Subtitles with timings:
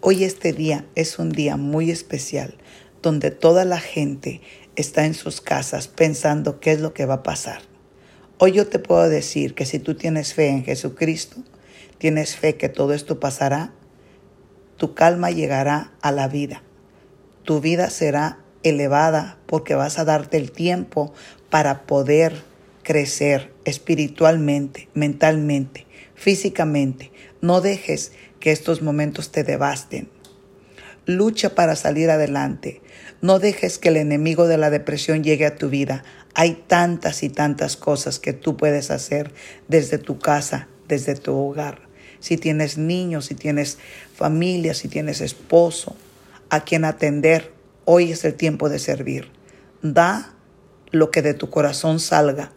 [0.00, 2.54] Hoy este día es un día muy especial
[3.02, 4.40] donde toda la gente
[4.76, 7.62] está en sus casas pensando qué es lo que va a pasar.
[8.38, 11.38] Hoy yo te puedo decir que si tú tienes fe en Jesucristo,
[11.98, 13.72] tienes fe que todo esto pasará,
[14.76, 16.62] tu calma llegará a la vida.
[17.42, 21.12] Tu vida será elevada porque vas a darte el tiempo
[21.50, 22.44] para poder
[22.84, 25.87] crecer espiritualmente, mentalmente,
[26.18, 27.12] físicamente.
[27.40, 30.10] No dejes que estos momentos te devasten.
[31.06, 32.82] Lucha para salir adelante.
[33.22, 36.04] No dejes que el enemigo de la depresión llegue a tu vida.
[36.34, 39.32] Hay tantas y tantas cosas que tú puedes hacer
[39.68, 41.88] desde tu casa, desde tu hogar.
[42.20, 43.78] Si tienes niños, si tienes
[44.14, 45.96] familia, si tienes esposo,
[46.50, 47.52] a quien atender,
[47.84, 49.30] hoy es el tiempo de servir.
[49.82, 50.34] Da
[50.90, 52.52] lo que de tu corazón salga.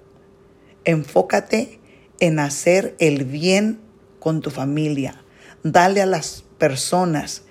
[0.84, 1.81] Enfócate
[2.22, 3.82] en hacer el bien
[4.20, 5.22] con tu familia.
[5.64, 7.42] Dale a las personas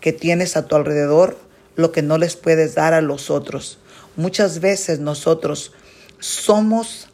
[0.00, 1.36] que tienes a tu alrededor
[1.76, 3.80] lo que no les puedes dar a los otros.
[4.16, 5.72] Muchas veces nosotros
[6.20, 7.08] somos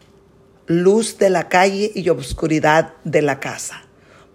[0.67, 3.86] luz de la calle y oscuridad de la casa,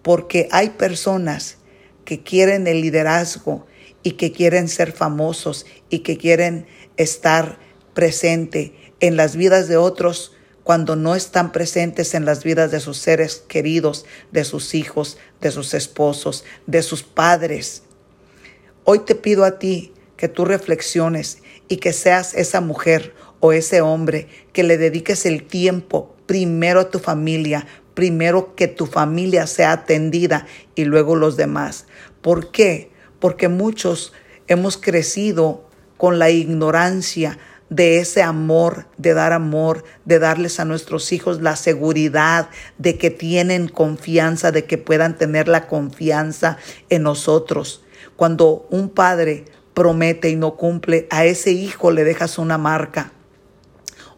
[0.02, 1.58] porque hay personas
[2.04, 3.68] que quieren el liderazgo
[4.04, 6.66] y que quieren ser famosos y que quieren
[6.98, 7.60] estar
[7.94, 10.34] presente en las vidas de otros
[10.72, 15.52] cuando no están presentes en las vidas de sus seres queridos, de sus hijos, de
[15.52, 17.84] sus esposos, de sus padres.
[18.86, 23.82] Hoy te pido a ti que tú reflexiones y que seas esa mujer o ese
[23.82, 29.74] hombre que le dediques el tiempo primero a tu familia, primero que tu familia sea
[29.74, 31.86] atendida y luego los demás.
[32.22, 32.92] ¿Por qué?
[33.20, 34.14] Porque muchos
[34.48, 37.38] hemos crecido con la ignorancia
[37.72, 43.10] de ese amor, de dar amor, de darles a nuestros hijos la seguridad de que
[43.10, 46.58] tienen confianza, de que puedan tener la confianza
[46.90, 47.82] en nosotros.
[48.18, 53.14] Cuando un padre promete y no cumple, a ese hijo le dejas una marca.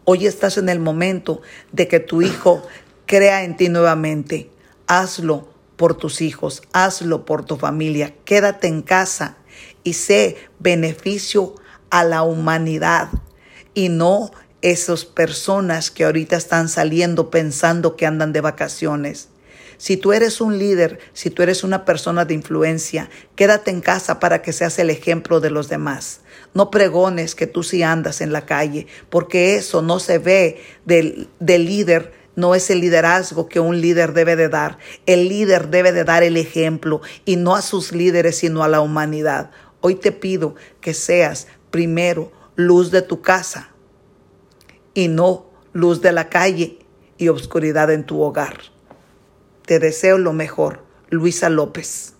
[0.02, 1.40] Hoy estás en el momento
[1.70, 2.66] de que tu hijo
[3.06, 4.50] crea en ti nuevamente.
[4.88, 9.36] Hazlo por tus hijos, hazlo por tu familia, quédate en casa
[9.84, 11.54] y sé beneficio
[11.90, 13.10] a la humanidad
[13.74, 14.30] y no
[14.62, 19.28] esas personas que ahorita están saliendo pensando que andan de vacaciones.
[19.76, 24.20] Si tú eres un líder, si tú eres una persona de influencia, quédate en casa
[24.20, 26.20] para que seas el ejemplo de los demás.
[26.54, 31.28] No pregones que tú sí andas en la calle, porque eso no se ve del,
[31.40, 34.78] del líder no es el liderazgo que un líder debe de dar.
[35.06, 38.80] El líder debe de dar el ejemplo y no a sus líderes, sino a la
[38.80, 39.50] humanidad.
[39.80, 43.70] Hoy te pido que seas primero luz de tu casa
[44.94, 46.78] y no luz de la calle
[47.18, 48.58] y obscuridad en tu hogar.
[49.66, 52.13] Te deseo lo mejor, Luisa López.